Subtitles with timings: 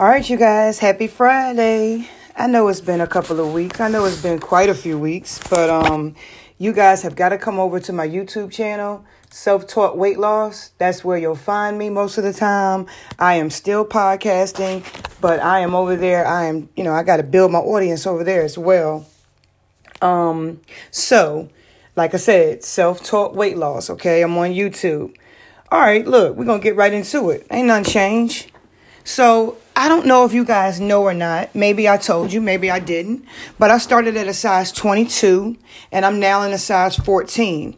[0.00, 2.08] All right, you guys, happy Friday.
[2.36, 3.80] I know it's been a couple of weeks.
[3.80, 6.14] I know it's been quite a few weeks, but um
[6.56, 10.70] you guys have got to come over to my YouTube channel, Self-Taught Weight Loss.
[10.78, 12.86] That's where you'll find me most of the time.
[13.18, 14.84] I am still podcasting,
[15.20, 16.24] but I am over there.
[16.24, 19.04] I am, you know, I got to build my audience over there as well.
[20.00, 20.60] Um
[20.92, 21.48] so,
[21.96, 24.22] like I said, Self-Taught Weight Loss, okay?
[24.22, 25.16] I'm on YouTube.
[25.72, 27.48] All right, look, we're going to get right into it.
[27.50, 28.52] Ain't nothing changed.
[29.02, 31.54] So I don't know if you guys know or not.
[31.54, 33.24] Maybe I told you, maybe I didn't.
[33.60, 35.56] But I started at a size 22
[35.92, 37.76] and I'm now in a size 14.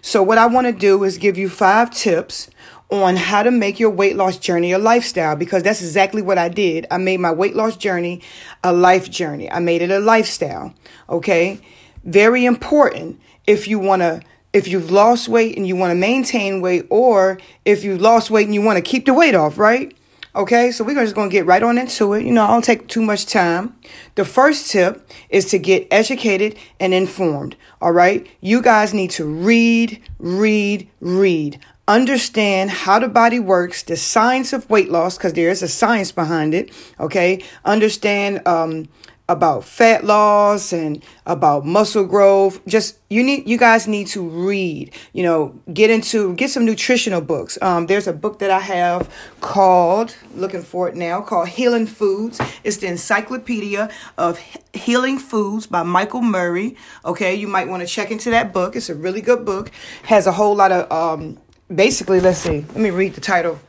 [0.00, 2.50] So what I want to do is give you five tips
[2.88, 6.48] on how to make your weight loss journey a lifestyle because that's exactly what I
[6.48, 6.86] did.
[6.88, 8.22] I made my weight loss journey
[8.62, 9.50] a life journey.
[9.50, 10.72] I made it a lifestyle.
[11.08, 11.60] Okay?
[12.04, 14.22] Very important if you want to
[14.52, 18.46] if you've lost weight and you want to maintain weight or if you've lost weight
[18.46, 19.96] and you want to keep the weight off, right?
[20.34, 22.24] Okay, so we're just going to get right on into it.
[22.24, 23.76] You know, I don't take too much time.
[24.14, 27.56] The first tip is to get educated and informed.
[27.80, 31.58] All right, you guys need to read, read, read.
[31.88, 36.12] Understand how the body works, the science of weight loss, because there is a science
[36.12, 36.70] behind it.
[37.00, 38.88] Okay, understand um,
[39.30, 42.60] about fat loss and about muscle growth.
[42.66, 44.92] Just you need you guys need to read.
[45.12, 47.56] You know, get into get some nutritional books.
[47.62, 49.08] Um, there's a book that I have
[49.40, 52.40] called looking for it now called Healing Foods.
[52.64, 54.40] It's the Encyclopedia of
[54.74, 56.76] Healing Foods by Michael Murray.
[57.04, 58.74] Okay, you might want to check into that book.
[58.74, 59.70] It's a really good book.
[60.04, 61.38] Has a whole lot of um,
[61.72, 62.18] basically.
[62.18, 62.64] Let's see.
[62.74, 63.60] Let me read the title.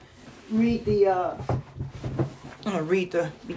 [0.49, 1.07] Read the.
[1.07, 1.37] Uh,
[2.65, 3.55] I'm gonna read the the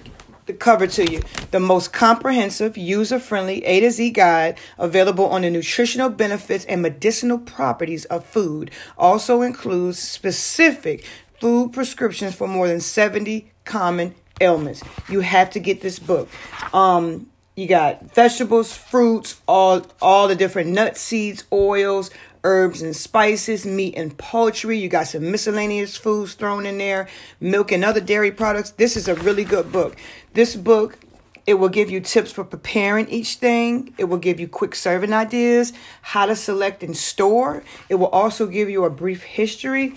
[0.52, 1.22] cover to you.
[1.50, 6.82] The most comprehensive, user friendly A to Z guide available on the nutritional benefits and
[6.82, 8.70] medicinal properties of food.
[8.98, 11.04] Also includes specific
[11.40, 14.82] food prescriptions for more than 70 common ailments.
[15.08, 16.28] You have to get this book.
[16.72, 22.10] Um, you got vegetables, fruits, all all the different nuts, seeds, oils,
[22.44, 24.78] herbs and spices, meat and poultry.
[24.78, 27.08] You got some miscellaneous foods thrown in there,
[27.40, 28.70] milk and other dairy products.
[28.70, 29.96] This is a really good book.
[30.34, 30.98] This book
[31.46, 33.94] it will give you tips for preparing each thing.
[33.98, 37.62] It will give you quick serving ideas, how to select and store.
[37.88, 39.94] It will also give you a brief history.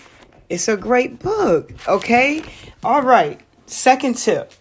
[0.50, 2.44] It's a great book, okay?
[2.84, 3.40] All right.
[3.66, 4.54] Second tip.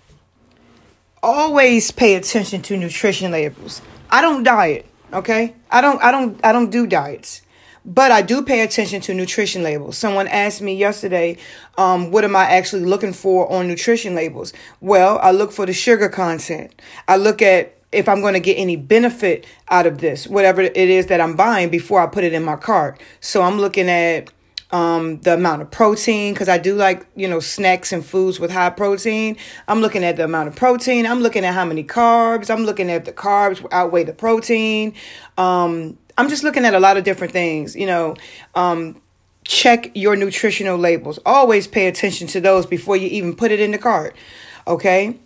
[1.22, 3.82] Always pay attention to nutrition labels.
[4.08, 5.54] I don't diet, okay?
[5.70, 7.42] I don't I don't I don't do diets.
[7.86, 9.96] But I do pay attention to nutrition labels.
[9.96, 11.38] Someone asked me yesterday,
[11.78, 14.52] um, what am I actually looking for on nutrition labels?
[14.80, 16.74] Well, I look for the sugar content.
[17.06, 20.76] I look at if I'm going to get any benefit out of this, whatever it
[20.76, 23.00] is that I'm buying before I put it in my cart.
[23.20, 24.32] So I'm looking at
[24.72, 28.50] um, the amount of protein because I do like you know snacks and foods with
[28.50, 29.36] high protein.
[29.68, 31.06] I'm looking at the amount of protein.
[31.06, 32.50] I'm looking at how many carbs.
[32.50, 34.94] I'm looking at the carbs outweigh the protein.
[35.38, 38.16] Um, I'm just looking at a lot of different things, you know.
[38.54, 39.00] Um,
[39.44, 41.18] check your nutritional labels.
[41.24, 44.16] Always pay attention to those before you even put it in the cart.
[44.66, 45.18] Okay?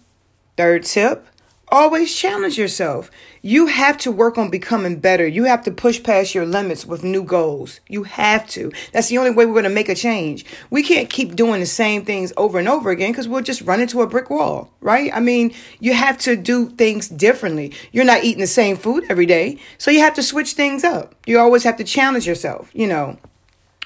[0.57, 1.27] Third tip
[1.71, 3.11] always challenge yourself.
[3.43, 5.27] You have to work on becoming better.
[5.27, 7.81] You have to push past your limits with new goals.
[7.89, 8.71] You have to.
[8.93, 10.45] That's the only way we're going to make a change.
[10.71, 13.81] We can't keep doing the same things over and over again because we'll just run
[13.81, 15.11] into a brick wall, right?
[15.15, 17.73] I mean, you have to do things differently.
[17.93, 19.59] You're not eating the same food every day.
[19.79, 21.15] So you have to switch things up.
[21.27, 23.19] You always have to challenge yourself, you know.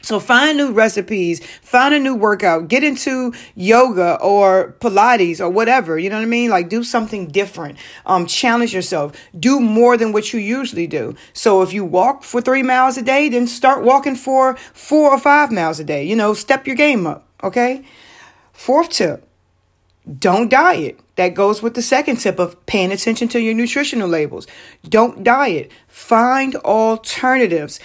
[0.04, 5.98] So find new recipes, find a new workout, get into yoga or Pilates or whatever.
[5.98, 6.50] You know what I mean?
[6.50, 7.78] Like do something different.
[8.04, 9.12] Um, challenge yourself.
[9.38, 11.14] Do more than what you usually do.
[11.32, 15.18] So if you walk for three miles a day, then start walking for four or
[15.18, 16.04] five miles a day.
[16.04, 17.26] You know, step your game up.
[17.42, 17.84] Okay.
[18.52, 19.26] Fourth tip.
[20.18, 21.00] Don't diet.
[21.16, 24.46] That goes with the second tip of paying attention to your nutritional labels.
[24.86, 25.70] Don't diet.
[25.88, 27.80] Find alternatives.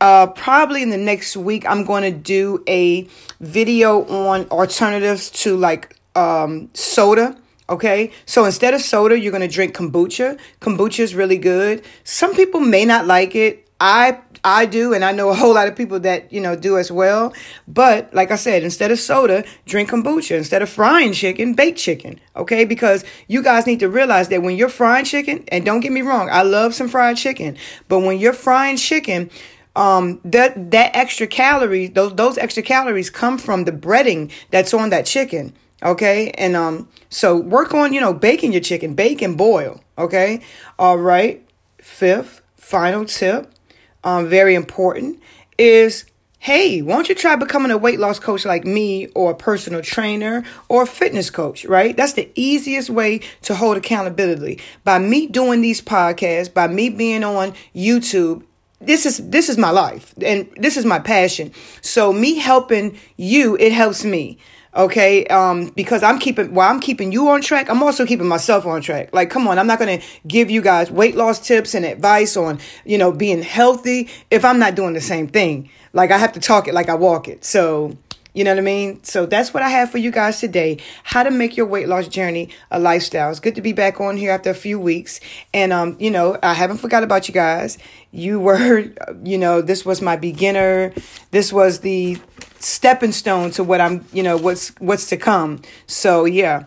[0.00, 3.08] Uh, probably in the next week, I'm going to do a
[3.40, 7.36] video on alternatives to like um, soda.
[7.70, 10.38] Okay, so instead of soda, you're going to drink kombucha.
[10.60, 11.82] Kombucha is really good.
[12.04, 13.66] Some people may not like it.
[13.80, 16.76] I I do, and I know a whole lot of people that you know do
[16.76, 17.32] as well.
[17.66, 20.36] But like I said, instead of soda, drink kombucha.
[20.36, 22.20] Instead of frying chicken, bake chicken.
[22.36, 25.92] Okay, because you guys need to realize that when you're frying chicken, and don't get
[25.92, 27.56] me wrong, I love some fried chicken,
[27.88, 29.30] but when you're frying chicken,
[29.76, 34.90] um that that extra calories those those extra calories come from the breading that's on
[34.90, 39.36] that chicken okay and um so work on you know baking your chicken bake and
[39.36, 40.40] boil okay
[40.78, 41.46] all right
[41.78, 43.52] fifth final tip
[44.04, 45.20] um very important
[45.58, 46.04] is
[46.44, 50.44] hey, won't you try becoming a weight loss coach like me or a personal trainer
[50.68, 51.96] or a fitness coach, right?
[51.96, 54.60] That's the easiest way to hold accountability.
[54.84, 58.42] By me doing these podcasts, by me being on YouTube,
[58.86, 61.52] this is this is my life and this is my passion.
[61.80, 64.38] So me helping you, it helps me
[64.76, 65.24] okay?
[65.26, 68.80] Um because i'm keeping while i'm keeping you on track i'm also keeping myself on
[68.82, 69.10] track.
[69.12, 72.58] Like come on i'm not to give you guys weight loss tips and advice on
[72.84, 75.70] you know being healthy if i'm not doing the same thing.
[75.92, 77.44] Like i have to talk it like i walk it.
[77.44, 77.96] So
[78.34, 79.02] you know what I mean?
[79.04, 80.78] So that's what I have for you guys today.
[81.04, 83.30] How to make your weight loss journey a lifestyle.
[83.30, 85.20] It's good to be back on here after a few weeks.
[85.54, 87.78] And um, you know, I haven't forgot about you guys.
[88.10, 88.92] You were,
[89.24, 90.92] you know, this was my beginner.
[91.30, 92.18] This was the
[92.58, 95.62] stepping stone to what I'm, you know, what's what's to come.
[95.86, 96.64] So yeah.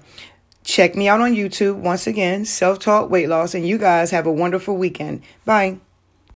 [0.63, 4.31] Check me out on YouTube once again, self-taught weight loss, and you guys have a
[4.33, 5.21] wonderful weekend.
[5.45, 5.77] Bye.